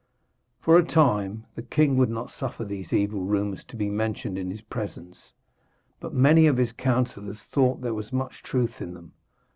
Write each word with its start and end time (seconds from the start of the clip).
For 0.61 0.77
a 0.79 0.83
time 0.83 1.45
the 1.53 1.61
king 1.61 1.95
would 1.97 2.09
not 2.09 2.31
suffer 2.31 2.65
these 2.65 2.91
evil 2.91 3.19
rumours 3.23 3.63
to 3.65 3.75
be 3.75 3.87
mentioned 3.91 4.35
in 4.35 4.49
his 4.49 4.61
presence, 4.61 5.31
but 5.99 6.11
many 6.11 6.47
of 6.47 6.57
his 6.57 6.73
counsellors 6.73 7.41
thought 7.43 7.81
there 7.81 7.93
was 7.93 8.11
much 8.11 8.41
truth 8.41 8.81
in 8.81 8.95
them. 8.95 9.13